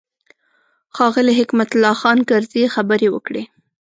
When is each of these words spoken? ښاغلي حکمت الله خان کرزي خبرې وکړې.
ښاغلي 0.95 1.33
حکمت 1.39 1.69
الله 1.73 1.95
خان 2.01 2.17
کرزي 2.29 2.63
خبرې 2.75 3.07
وکړې. 3.11 3.43